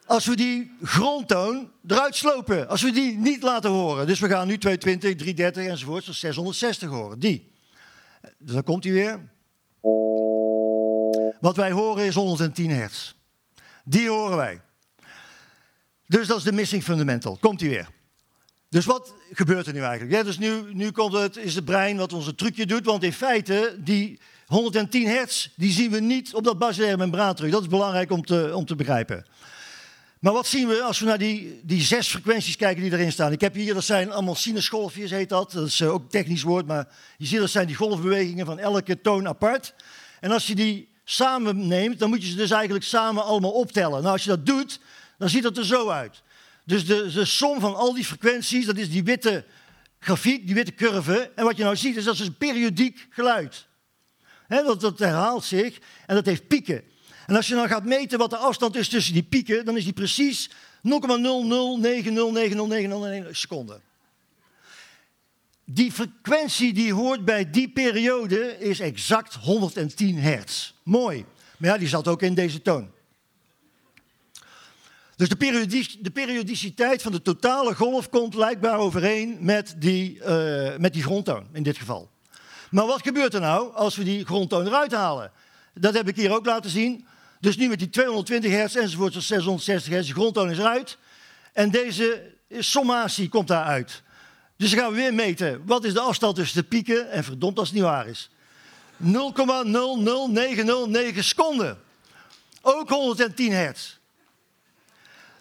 als 0.06 0.26
we 0.26 0.36
die 0.36 0.72
grondtoon 0.84 1.72
eruit 1.88 2.16
slopen? 2.16 2.68
Als 2.68 2.82
we 2.82 2.92
die 2.92 3.18
niet 3.18 3.44
laten 3.44 3.70
horen. 3.70 4.08
Dus 4.08 4.20
we 4.20 4.28
gaan 4.28 4.48
nu 4.48 4.58
220, 4.58 5.16
330 5.16 5.72
enzovoort, 5.72 6.06
tot 6.06 6.16
660 6.16 6.90
horen. 6.90 7.20
Die. 7.20 7.52
Dus 8.38 8.54
dan 8.54 8.64
komt 8.64 8.84
hij 8.84 8.94
weer. 8.94 9.20
Wat 11.40 11.56
wij 11.56 11.72
horen 11.72 12.06
is 12.06 12.16
110 12.16 12.70
hertz. 12.70 13.14
Die 13.84 14.10
horen 14.10 14.38
wij. 14.38 14.62
Dus 16.06 16.28
dat 16.28 16.38
is 16.38 16.44
de 16.44 16.52
missing 16.52 16.84
fundamental. 16.84 17.38
Komt 17.38 17.60
hij 17.60 17.70
weer. 17.70 17.90
Dus 18.70 18.86
wat 18.86 19.14
gebeurt 19.32 19.68
er 19.68 19.74
nu 19.74 19.82
eigenlijk? 19.82 20.12
Ja, 20.12 20.24
dus 20.24 20.38
nu, 20.38 20.74
nu 20.74 20.92
komt 20.92 21.14
het, 21.14 21.38
is 21.38 21.56
het 21.56 21.66
brein 21.66 21.98
wat 21.98 22.14
ons 22.14 22.28
een 22.28 22.36
trucje 22.36 22.66
doet, 22.66 22.86
want 22.86 23.04
in 23.04 23.14
feite 23.14 23.78
die 23.80 24.20
110 24.46 25.08
hertz, 25.08 25.48
die 25.56 25.72
zien 25.72 25.92
we 25.92 26.00
niet 26.00 26.34
op 26.34 26.44
dat 26.44 26.58
basilaire 26.58 26.98
membraan 26.98 27.36
terug. 27.36 27.52
Dat 27.52 27.62
is 27.62 27.68
belangrijk 27.68 28.12
om 28.12 28.26
te, 28.26 28.52
om 28.56 28.66
te 28.66 28.76
begrijpen. 28.76 29.26
Maar 30.20 30.34
wat 30.34 30.48
zien 30.48 30.68
we 30.68 30.82
als 30.82 31.00
we 31.00 31.06
naar 31.06 31.18
die, 31.18 31.60
die 31.64 31.82
zes 31.82 32.08
frequenties 32.08 32.56
kijken 32.56 32.84
die 32.84 32.92
erin 32.92 33.12
staan? 33.12 33.32
Ik 33.32 33.42
heb 33.42 33.54
hier, 33.54 33.74
dat 33.74 33.84
zijn 33.84 34.12
allemaal 34.12 34.36
sinusgolfjes, 34.36 35.12
heet 35.12 35.30
dat. 35.30 35.52
Dat 35.52 35.68
is 35.68 35.82
eh, 35.82 35.94
ook 35.94 36.10
technisch 36.10 36.44
woord, 36.44 36.68
maar 36.68 36.88
je 37.18 37.26
ziet 37.26 37.40
dat 37.40 37.50
zijn 37.50 37.68
die 37.68 37.76
golfbewegingen 37.76 38.46
van 38.46 38.60
elke 38.60 39.02
toon 39.02 39.28
apart. 39.28 39.74
En 40.20 40.32
als 40.32 40.48
je 40.48 40.56
die 40.56 40.90
samen 41.04 41.68
neemt, 41.68 42.00
dan 42.00 42.10
moet 42.10 42.22
je 42.22 42.30
ze 42.30 42.36
dus 42.36 42.52
eigenlijk 42.52 42.86
samen 42.86 43.24
allemaal 43.24 43.52
optellen. 43.52 44.02
Nou, 44.02 44.14
als 44.14 44.24
je 44.24 44.30
dat 44.30 44.46
doet, 44.46 44.80
dan 45.18 45.30
ziet 45.30 45.44
het 45.44 45.58
er 45.58 45.66
zo 45.66 45.90
uit. 45.90 46.22
Dus 46.70 46.86
de, 46.86 47.12
de 47.14 47.26
som 47.26 47.60
van 47.60 47.76
al 47.76 47.94
die 47.94 48.06
frequenties, 48.06 48.66
dat 48.66 48.78
is 48.78 48.90
die 48.90 49.04
witte 49.04 49.46
grafiek, 50.00 50.46
die 50.46 50.56
witte 50.56 50.74
curve. 50.74 51.32
En 51.36 51.44
wat 51.44 51.58
je 51.58 51.64
nou 51.64 51.76
ziet, 51.76 51.96
is 51.96 52.04
dat 52.04 52.14
is 52.14 52.20
een 52.20 52.38
periodiek 52.38 53.08
geluid. 53.10 53.68
dat, 54.48 55.00
herhaalt 55.00 55.44
zich 55.44 55.80
en 56.06 56.16
dat 56.16 56.26
heeft 56.26 56.48
pieken. 56.48 56.84
En 57.28 57.36
als 57.36 57.48
je 57.48 57.56
dan 57.56 57.68
gaat 57.68 57.86
meten 57.86 58.18
wat 58.18 58.30
de 58.30 58.38
afstand 58.38 58.76
is 58.76 58.88
tussen 58.88 59.14
die 59.14 59.24
pieken, 59.24 59.66
dan 59.66 59.78
is 59.78 59.84
die 59.84 59.94
precies 59.94 60.50
0,0090909 60.50 60.54
seconden. 63.32 63.82
Die 65.66 65.92
frequentie 65.92 66.74
die 66.74 66.94
hoort 66.94 67.26
bij 67.26 67.50
die 67.50 67.70
periode 67.70 68.60
is 68.60 68.80
exact 68.80 69.36
110 69.36 70.18
hertz. 70.18 70.74
Mooi. 70.84 71.26
Maar 71.58 71.70
ja, 71.70 71.78
die 71.78 71.88
zat 71.88 72.08
ook 72.08 72.22
in 72.22 72.34
deze 72.34 72.62
toon. 72.62 72.92
Dus 75.20 75.30
de, 75.30 75.38
de 76.00 76.12
periodiciteit 76.12 77.02
van 77.02 77.12
de 77.12 77.22
totale 77.22 77.76
golf 77.76 78.10
komt 78.10 78.36
blijkbaar 78.36 78.78
overeen 78.78 79.38
met 79.40 79.76
die, 79.78 80.24
eh, 80.24 80.78
met 80.78 80.94
die 80.94 81.04
grondtoon 81.04 81.48
in 81.54 81.64
dit 81.64 81.78
geval. 81.78 82.10
Maar 82.72 82.86
wat 82.86 83.02
gebeurt 83.02 83.34
er 83.34 83.42
nou 83.42 83.76
als 83.76 83.96
we 83.96 84.04
die 84.04 84.26
grondtoon 84.26 84.68
eruit 84.68 84.92
halen? 84.92 85.32
Dat 85.74 85.94
heb 85.94 86.08
ik 86.08 86.16
hier 86.16 86.32
ook 86.32 86.46
laten 86.46 86.70
zien. 86.70 87.06
Dus 87.40 87.58
nu 87.58 87.68
met 87.68 87.80
die 87.80 87.90
220 87.90 88.52
hertz 88.52 88.76
enzovoort 88.76 89.14
tot 89.14 89.24
660 89.24 89.94
hertz, 89.94 90.08
de 90.08 90.14
grondtoon 90.14 90.50
is 90.50 90.58
eruit. 90.58 90.98
En 91.54 91.72
deze 91.72 92.36
sommatie 92.50 93.30
komt 93.30 93.48
daaruit. 93.48 94.02
Dus 94.58 94.70
dan 94.70 94.80
gaan 94.80 94.90
we 94.90 94.96
weer 94.96 95.14
meten. 95.14 95.62
Wat 95.66 95.84
is 95.84 95.94
de 95.94 96.00
afstand 96.00 96.36
tussen 96.36 96.62
de 96.62 96.68
pieken? 96.68 97.12
En 97.12 97.24
verdomd 97.24 97.60
als 97.60 97.68
het 97.68 97.78
niet 97.78 97.86
waar 97.86 98.08
is. 98.08 98.30
0,00909 98.98 101.24
seconden. 101.24 101.78
Ook 102.62 102.90
110 102.90 103.52
hertz. 103.52 103.99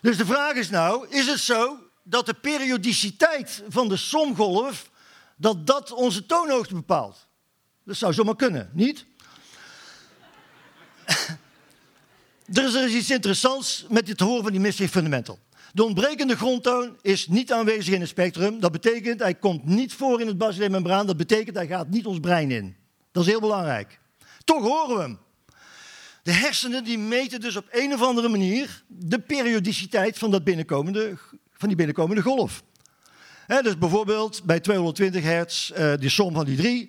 Dus 0.00 0.17
de 0.17 0.26
vraag 0.26 0.55
is 0.55 0.71
nou, 0.71 1.09
is 1.09 1.26
het 1.26 1.38
zo 1.38 1.78
dat 2.02 2.26
de 2.26 2.35
periodiciteit 2.35 3.62
van 3.69 3.88
de 3.88 3.97
somgolf, 3.97 4.90
dat 5.37 5.67
dat 5.67 5.93
onze 5.93 6.26
toonhoogte 6.26 6.75
bepaalt? 6.75 7.26
Dat 7.85 7.97
zou 7.97 8.12
zomaar 8.12 8.37
kunnen, 8.37 8.71
niet? 8.73 9.07
er 12.52 12.85
is 12.85 12.93
iets 12.93 13.11
interessants 13.11 13.87
met 13.88 14.09
het 14.09 14.21
horen 14.21 14.43
van 14.43 14.52
die 14.52 14.61
missing 14.61 14.90
fundamental. 14.90 15.38
De 15.73 15.85
ontbrekende 15.85 16.37
grondtoon 16.37 16.99
is 17.02 17.26
niet 17.26 17.52
aanwezig 17.52 17.95
in 17.95 18.00
het 18.00 18.09
spectrum. 18.09 18.61
Dat 18.61 18.73
betekent, 18.73 19.21
hij 19.21 19.35
komt 19.35 19.64
niet 19.64 19.95
voor 19.95 20.21
in 20.21 20.26
het 20.26 20.38
basileermembraan. 20.38 21.07
Dat 21.07 21.17
betekent, 21.17 21.57
hij 21.57 21.67
gaat 21.67 21.88
niet 21.88 22.07
ons 22.07 22.21
brein 22.21 22.50
in. 22.50 22.76
Dat 23.12 23.23
is 23.23 23.28
heel 23.28 23.40
belangrijk. 23.40 24.00
Toch 24.45 24.62
horen 24.62 24.97
we 24.97 25.02
hem. 25.02 25.19
De 26.28 26.35
hersenen 26.35 26.85
die 26.85 26.99
meten 26.99 27.40
dus 27.40 27.56
op 27.56 27.64
een 27.70 27.92
of 27.92 28.02
andere 28.02 28.28
manier 28.28 28.82
de 28.87 29.18
periodiciteit 29.18 30.18
van, 30.18 30.30
dat 30.30 30.44
binnenkomende, 30.44 31.16
van 31.52 31.68
die 31.68 31.76
binnenkomende 31.76 32.23
golf. 32.23 32.62
Dus 33.62 33.78
bijvoorbeeld 33.78 34.42
bij 34.44 34.61
220 34.61 35.23
hertz, 35.23 35.70
eh, 35.70 35.92
die 35.99 36.08
som 36.08 36.35
van 36.35 36.44
die 36.44 36.56
drie, 36.56 36.88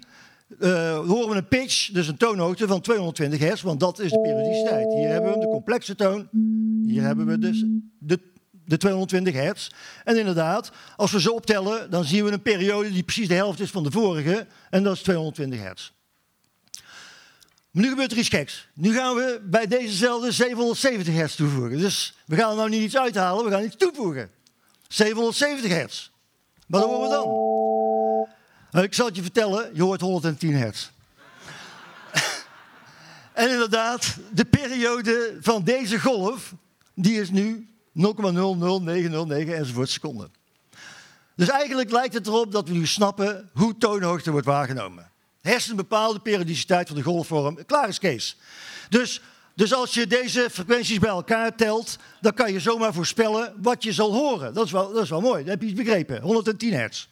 eh, 0.60 0.98
horen 1.08 1.29
we 1.29 1.36
een 1.36 1.48
pitch, 1.48 1.89
dus 1.91 2.08
een 2.08 2.17
toonhoogte 2.17 2.67
van 2.67 2.81
220 2.81 3.39
hertz, 3.39 3.62
want 3.62 3.79
dat 3.79 4.00
is 4.00 4.12
de 4.12 4.22
periodiciteit. 4.22 4.93
Hier 4.93 5.10
hebben 5.10 5.34
we 5.34 5.39
de 5.39 5.48
complexe 5.48 5.96
toon, 5.96 6.29
hier 6.86 7.01
hebben 7.01 7.25
we 7.25 7.38
dus 7.38 7.65
de, 8.00 8.19
de 8.65 8.77
220 8.77 9.34
hertz. 9.34 9.69
En 10.03 10.17
inderdaad, 10.17 10.72
als 10.96 11.12
we 11.12 11.22
ze 11.22 11.34
optellen, 11.34 11.91
dan 11.91 12.05
zien 12.05 12.25
we 12.25 12.31
een 12.31 12.41
periode 12.41 12.91
die 12.91 13.03
precies 13.03 13.27
de 13.27 13.34
helft 13.34 13.60
is 13.60 13.72
van 13.72 13.84
de 13.84 13.91
vorige, 13.91 14.48
en 14.69 14.84
dat 14.84 14.96
is 14.96 15.01
220 15.01 15.60
hertz. 15.60 15.91
Nu 17.80 17.90
gebeurt 17.90 18.12
er 18.12 18.18
iets 18.18 18.30
geks. 18.30 18.68
Nu 18.74 18.94
gaan 18.94 19.16
we 19.16 19.42
bij 19.44 19.68
dezezelfde 19.68 20.32
770 20.32 21.14
hertz 21.14 21.36
toevoegen. 21.36 21.78
Dus 21.78 22.14
we 22.26 22.36
gaan 22.36 22.50
er 22.50 22.56
nou 22.56 22.70
niet 22.70 22.82
iets 22.82 22.98
uithalen, 22.98 23.46
we 23.46 23.52
gaan 23.52 23.64
iets 23.64 23.76
toevoegen. 23.76 24.30
770 24.88 25.72
hertz. 25.72 26.10
Wat 26.68 26.84
horen 26.84 27.02
we 27.02 27.16
dan? 27.16 27.28
Nou, 28.72 28.86
ik 28.86 28.94
zal 28.94 29.06
het 29.06 29.16
je 29.16 29.22
vertellen, 29.22 29.72
je 29.74 29.82
hoort 29.82 30.02
110 30.02 30.56
hertz. 30.56 30.90
en 33.34 33.50
inderdaad, 33.50 34.18
de 34.32 34.46
periode 34.46 35.38
van 35.42 35.64
deze 35.64 36.00
golf, 36.00 36.54
die 36.94 37.22
is 37.22 37.30
nu 37.30 37.68
0,00909 37.94 39.56
enzovoort 39.56 39.90
seconden. 39.90 40.32
Dus 41.36 41.50
eigenlijk 41.50 41.92
lijkt 41.92 42.14
het 42.14 42.28
erop 42.28 42.52
dat 42.52 42.68
we 42.68 42.74
nu 42.74 42.88
snappen 42.88 43.50
hoe 43.54 43.78
toonhoogte 43.78 44.32
wordt 44.32 44.46
waargenomen. 44.46 45.09
Hersenen 45.41 45.77
bepalen 45.77 46.15
de 46.15 46.22
periodiciteit 46.22 46.88
van 46.88 46.98
de 46.98 47.03
golfvorm. 47.03 47.65
Klaar 47.65 47.88
is 47.88 48.00
Kees. 48.00 48.38
Dus, 48.89 49.22
dus 49.55 49.74
als 49.74 49.93
je 49.93 50.08
deze 50.08 50.48
frequenties 50.51 51.00
bij 51.00 51.10
elkaar 51.10 51.55
telt, 51.55 51.98
dan 52.22 52.34
kan 52.34 52.53
je 52.53 52.60
zomaar 52.60 52.93
voorspellen 52.93 53.53
wat 53.62 53.84
je 53.84 53.93
zal 53.93 54.13
horen. 54.13 54.53
Dat 54.53 54.65
is 54.65 54.72
wel, 54.72 54.93
dat 54.93 55.03
is 55.03 55.10
wel 55.10 55.22
mooi, 55.22 55.43
dat 55.43 55.51
heb 55.51 55.62
je 55.62 55.67
iets 55.67 55.81
begrepen. 55.81 56.22
110 56.22 56.74
hertz. 56.74 57.08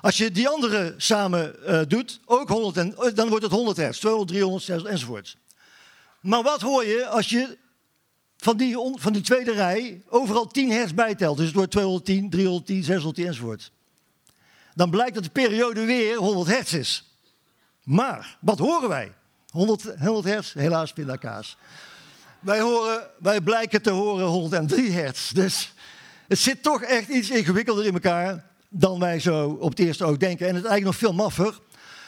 Als 0.00 0.16
je 0.16 0.30
die 0.30 0.48
andere 0.48 0.94
samen 0.96 1.66
eh, 1.66 1.80
doet, 1.88 2.20
ook 2.24 2.48
100 2.48 2.76
en, 2.76 2.96
eh, 2.96 3.14
dan 3.14 3.28
wordt 3.28 3.44
het 3.44 3.52
100 3.52 3.76
hertz, 3.76 3.98
200, 3.98 4.30
300 4.30 4.64
600, 4.64 4.94
enzovoort. 4.94 5.36
Maar 6.20 6.42
wat 6.42 6.60
hoor 6.60 6.84
je 6.84 7.06
als 7.06 7.28
je 7.28 7.58
van 8.36 8.56
die, 8.56 8.76
van 8.94 9.12
die 9.12 9.22
tweede 9.22 9.52
rij 9.52 10.02
overal 10.08 10.46
10 10.46 10.70
hertz 10.70 10.92
bijtelt? 10.92 11.36
Dus 11.36 11.46
het 11.46 11.54
wordt 11.54 11.70
210, 11.70 12.30
310, 12.30 12.84
610 12.84 13.26
enzovoort. 13.26 13.72
Dan 14.74 14.90
blijkt 14.90 15.14
dat 15.14 15.24
de 15.24 15.30
periode 15.30 15.84
weer 15.84 16.16
100 16.16 16.48
hertz 16.48 16.72
is. 16.72 17.09
Maar, 17.84 18.38
wat 18.40 18.58
horen 18.58 18.88
wij? 18.88 19.12
100, 19.50 19.82
100 19.98 20.24
hertz, 20.24 20.52
helaas 20.52 20.92
pindakaas. 20.92 21.56
Wij, 22.40 22.60
horen, 22.60 23.06
wij 23.18 23.40
blijken 23.40 23.82
te 23.82 23.90
horen 23.90 24.26
103 24.26 24.90
hertz. 24.90 25.30
Dus 25.30 25.74
het 26.28 26.38
zit 26.38 26.62
toch 26.62 26.82
echt 26.82 27.08
iets 27.08 27.30
ingewikkelder 27.30 27.86
in 27.86 27.92
elkaar 27.92 28.44
dan 28.68 29.00
wij 29.00 29.20
zo 29.20 29.48
op 29.60 29.70
het 29.70 29.78
eerste 29.78 30.04
oog 30.04 30.16
denken. 30.16 30.48
En 30.48 30.54
het 30.54 30.64
is 30.64 30.70
eigenlijk 30.70 31.00
nog 31.00 31.10
veel 31.10 31.22
maffer. 31.22 31.58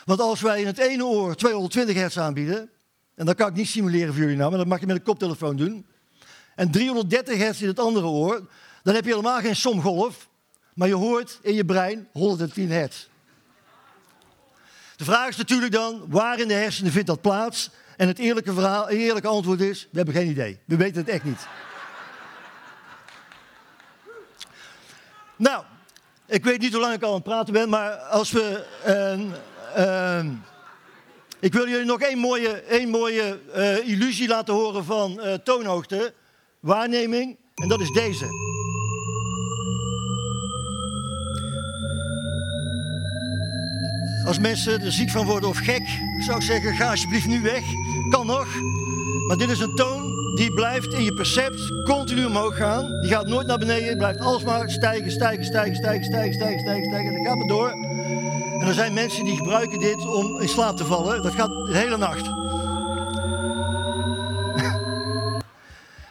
Want 0.05 0.21
als 0.21 0.41
wij 0.41 0.61
in 0.61 0.67
het 0.67 0.79
ene 0.79 1.05
oor 1.05 1.35
220 1.35 1.97
hertz 1.97 2.17
aanbieden, 2.17 2.71
en 3.14 3.26
dat 3.26 3.37
kan 3.37 3.49
ik 3.49 3.55
niet 3.55 3.69
simuleren 3.69 4.12
voor 4.12 4.23
jullie 4.23 4.37
nou, 4.37 4.49
maar 4.50 4.59
dat 4.59 4.69
mag 4.69 4.81
je 4.81 4.87
met 4.87 4.97
een 4.97 5.02
koptelefoon 5.02 5.57
doen. 5.57 5.87
En 6.55 6.71
330 6.71 7.38
hertz 7.38 7.61
in 7.61 7.69
het 7.69 7.79
andere 7.79 8.07
oor, 8.07 8.49
dan 8.83 8.95
heb 8.95 9.05
je 9.05 9.11
helemaal 9.11 9.41
geen 9.41 9.57
somgolf, 9.57 10.29
maar 10.75 10.88
je 10.88 10.95
hoort 10.95 11.38
in 11.43 11.55
je 11.55 11.64
brein 11.64 12.09
110 12.12 12.71
hertz. 12.71 13.09
De 15.02 15.09
vraag 15.09 15.28
is 15.28 15.37
natuurlijk 15.37 15.73
dan, 15.73 16.04
waar 16.09 16.38
in 16.38 16.49
de 16.49 16.54
hersenen 16.54 16.92
vindt 16.92 17.06
dat 17.06 17.21
plaats? 17.21 17.71
En 17.97 18.09
het 18.09 18.18
eerlijke, 18.18 18.52
verhaal, 18.52 18.88
eerlijke 18.88 19.28
antwoord 19.28 19.61
is, 19.61 19.88
we 19.90 19.97
hebben 19.97 20.14
geen 20.14 20.28
idee. 20.28 20.59
We 20.64 20.76
weten 20.76 21.00
het 21.00 21.09
echt 21.09 21.25
niet. 21.25 21.47
Nou, 25.37 25.64
ik 26.26 26.44
weet 26.44 26.61
niet 26.61 26.73
hoe 26.73 26.80
lang 26.80 26.94
ik 26.94 27.02
al 27.02 27.09
aan 27.09 27.14
het 27.14 27.25
praten 27.25 27.52
ben, 27.52 27.68
maar 27.68 27.90
als 27.92 28.30
we... 28.30 28.64
ehm, 28.85 29.26
ehm, 29.75 30.30
ik 31.40 31.52
wil 31.52 31.68
jullie 31.68 31.87
nog 31.87 32.00
één 32.00 32.18
mooie, 32.18 32.50
één 32.50 32.88
mooie 32.88 33.40
eh, 33.52 33.88
illusie 33.88 34.28
laten 34.28 34.54
horen 34.54 34.85
van 34.85 35.21
eh, 35.21 35.35
toonhoogte, 35.35 36.14
waarneming, 36.61 37.37
en 37.54 37.68
dat 37.68 37.80
is 37.80 37.90
deze. 37.90 38.42
Als 44.33 44.41
mensen 44.41 44.83
er 44.83 44.93
ziek 44.93 45.11
van 45.11 45.27
worden 45.27 45.49
of 45.49 45.59
gek, 45.59 46.01
zou 46.19 46.37
ik 46.37 46.43
zeggen, 46.43 46.75
ga 46.75 46.91
alsjeblieft 46.91 47.27
nu 47.27 47.41
weg. 47.41 47.62
Kan 48.11 48.27
nog. 48.27 48.47
Maar 49.27 49.37
dit 49.37 49.51
is 49.51 49.61
een 49.61 49.75
toon 49.75 50.35
die 50.35 50.53
blijft 50.53 50.93
in 50.93 51.03
je 51.05 51.12
percept 51.15 51.85
continu 51.85 52.25
omhoog 52.25 52.57
gaan. 52.57 53.01
Die 53.01 53.11
gaat 53.11 53.27
nooit 53.27 53.47
naar 53.47 53.59
beneden, 53.59 53.97
blijft 53.97 54.21
alsmaar 54.21 54.71
stijgen, 54.71 55.11
stijgen, 55.11 55.45
stijgen, 55.45 55.75
stijgen, 55.75 56.05
stijgen, 56.05 56.35
stijgen, 56.35 56.61
stijgen, 56.61 56.85
stijgen. 56.85 57.07
En 57.07 57.15
dan 57.15 57.25
gaat 57.25 57.39
het 57.39 57.49
door. 57.49 57.71
En 58.61 58.67
er 58.67 58.75
zijn 58.75 58.93
mensen 58.93 59.25
die 59.25 59.37
gebruiken 59.37 59.81
dit 59.81 60.07
om 60.07 60.41
in 60.41 60.49
slaap 60.49 60.77
te 60.77 60.85
vallen. 60.85 61.23
Dat 61.23 61.33
gaat 61.33 61.51
de 61.51 61.77
hele 61.77 61.97
nacht. 61.97 62.42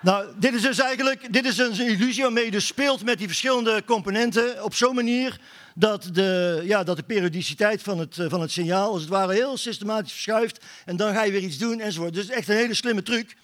Nou, 0.01 0.25
dit 0.39 0.53
is 0.53 0.61
dus 0.61 0.79
eigenlijk 0.79 1.33
dit 1.33 1.45
is 1.45 1.57
een 1.57 1.79
illusie 1.79 2.23
waarmee 2.23 2.45
je 2.45 2.51
dus 2.51 2.67
speelt 2.67 3.03
met 3.03 3.17
die 3.17 3.27
verschillende 3.27 3.83
componenten 3.85 4.63
op 4.63 4.75
zo'n 4.75 4.95
manier 4.95 5.39
dat 5.75 6.09
de, 6.13 6.61
ja, 6.63 6.83
dat 6.83 6.95
de 6.95 7.03
periodiciteit 7.03 7.81
van 7.81 7.99
het, 7.99 8.17
eh, 8.17 8.25
van 8.29 8.41
het 8.41 8.51
signaal 8.51 8.91
als 8.91 9.01
het 9.01 9.09
ware 9.09 9.33
heel 9.33 9.57
systematisch 9.57 10.11
verschuift 10.11 10.63
en 10.85 10.95
dan 10.95 11.13
ga 11.13 11.23
je 11.23 11.31
weer 11.31 11.41
iets 11.41 11.57
doen 11.57 11.79
enzovoort. 11.79 12.13
Dus 12.13 12.29
echt 12.29 12.47
een 12.47 12.55
hele 12.55 12.73
slimme 12.73 13.03
truc. 13.03 13.35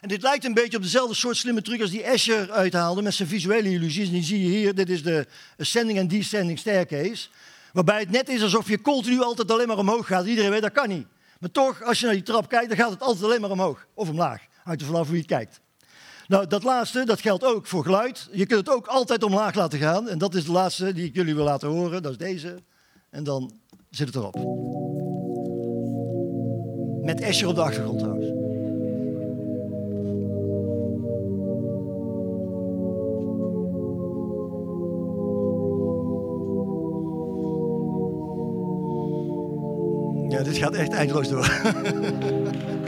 En 0.00 0.08
dit 0.08 0.22
lijkt 0.22 0.44
een 0.44 0.54
beetje 0.54 0.76
op 0.76 0.82
dezelfde 0.82 1.14
soort 1.14 1.36
slimme 1.36 1.62
truc 1.62 1.80
als 1.80 1.90
die 1.90 2.02
Escher 2.02 2.50
uithaalde 2.50 3.02
met 3.02 3.14
zijn 3.14 3.28
visuele 3.28 3.70
illusies. 3.70 4.10
Die 4.10 4.22
zie 4.22 4.42
je 4.42 4.48
hier, 4.48 4.74
dit 4.74 4.90
is 4.90 5.02
de 5.02 5.26
ascending 5.58 5.98
en 5.98 6.08
descending 6.08 6.58
staircase. 6.58 7.28
Waarbij 7.72 8.00
het 8.00 8.10
net 8.10 8.28
is 8.28 8.42
alsof 8.42 8.68
je 8.68 8.80
continu 8.80 9.20
altijd 9.20 9.50
alleen 9.50 9.68
maar 9.68 9.78
omhoog 9.78 10.06
gaat. 10.06 10.26
Iedereen 10.26 10.50
weet, 10.50 10.62
dat 10.62 10.72
kan 10.72 10.88
niet. 10.88 11.06
Maar 11.40 11.50
toch, 11.50 11.82
als 11.82 11.98
je 11.98 12.04
naar 12.04 12.14
die 12.14 12.24
trap 12.24 12.48
kijkt, 12.48 12.68
dan 12.68 12.76
gaat 12.76 12.90
het 12.90 13.00
altijd 13.00 13.24
alleen 13.24 13.40
maar 13.40 13.50
omhoog. 13.50 13.86
Of 13.94 14.08
omlaag. 14.08 14.42
Hangt 14.64 14.80
er 14.80 14.86
vanaf 14.86 15.06
hoe 15.08 15.16
je 15.16 15.24
kijkt. 15.24 15.62
Nou, 16.28 16.46
dat 16.46 16.62
laatste, 16.62 17.04
dat 17.04 17.20
geldt 17.20 17.44
ook 17.44 17.66
voor 17.66 17.84
geluid. 17.84 18.28
Je 18.32 18.46
kunt 18.46 18.66
het 18.66 18.76
ook 18.76 18.86
altijd 18.86 19.22
omlaag 19.22 19.54
laten 19.54 19.78
gaan. 19.78 20.08
En 20.08 20.18
dat 20.18 20.34
is 20.34 20.44
de 20.44 20.52
laatste 20.52 20.92
die 20.92 21.04
ik 21.04 21.14
jullie 21.14 21.34
wil 21.34 21.44
laten 21.44 21.68
horen. 21.68 22.02
Dat 22.02 22.12
is 22.12 22.18
deze. 22.18 22.54
En 23.10 23.24
dan 23.24 23.52
zit 23.90 24.06
het 24.06 24.16
erop. 24.16 24.34
Met 27.04 27.20
Escher 27.20 27.48
op 27.48 27.54
de 27.54 27.62
achtergrond 27.62 27.98
trouwens. 27.98 28.26
Ja, 40.28 40.42
dit 40.42 40.56
gaat 40.56 40.74
echt 40.74 40.92
eindeloos 40.92 41.28
door. 41.28 41.50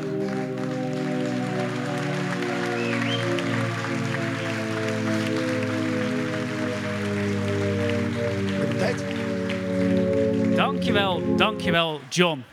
Dankjewel, 10.76 11.37
dankjewel 11.37 12.00
John. 12.09 12.45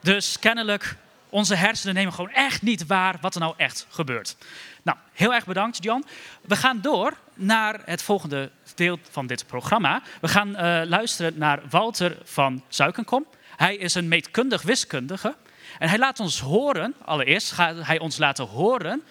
Dus 0.00 0.38
kennelijk 0.38 0.96
onze 1.28 1.54
hersenen 1.54 1.94
nemen 1.94 2.12
gewoon 2.12 2.30
echt 2.30 2.62
niet 2.62 2.86
waar 2.86 3.16
wat 3.20 3.34
er 3.34 3.40
nou 3.40 3.54
echt 3.56 3.86
gebeurt. 3.90 4.36
Nou, 4.82 4.98
heel 5.12 5.34
erg 5.34 5.46
bedankt, 5.46 5.82
Jan. 5.82 6.04
We 6.40 6.56
gaan 6.56 6.80
door 6.80 7.12
naar 7.34 7.80
het 7.84 8.02
volgende 8.02 8.50
deel 8.74 8.98
van 9.10 9.26
dit 9.26 9.46
programma. 9.46 10.02
We 10.20 10.28
gaan 10.28 10.48
uh, 10.48 10.80
luisteren 10.84 11.38
naar 11.38 11.60
Walter 11.70 12.18
van 12.24 12.62
Zuikenkom. 12.68 13.26
Hij 13.56 13.76
is 13.76 13.94
een 13.94 14.08
meetkundig 14.08 14.62
wiskundige. 14.62 15.36
En 15.78 15.88
hij 15.88 15.98
laat 15.98 16.20
ons 16.20 16.40
horen, 16.40 16.94
allereerst 17.04 17.52
gaat 17.52 17.86
hij 17.86 17.98
ons 17.98 18.18
laten 18.18 18.46
horen 18.46 19.02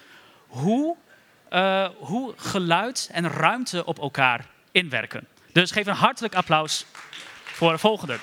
hoe, 0.48 0.96
uh, 1.54 1.90
hoe 1.98 2.34
geluid 2.36 3.10
en 3.12 3.30
ruimte 3.30 3.86
op 3.86 4.00
elkaar 4.00 4.46
inwerken. 4.72 5.28
Dus 5.52 5.72
geef 5.72 5.88
een 5.88 5.94
hartelijk 5.94 6.36
applaus 6.36 6.86
voor 7.58 7.72
de 7.72 7.78
volgende. 7.78 8.18